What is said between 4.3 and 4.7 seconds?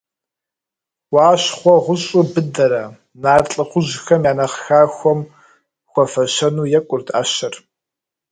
я нэхъ